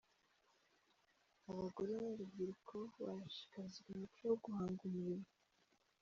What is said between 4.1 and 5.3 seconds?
wo guhanga umurimo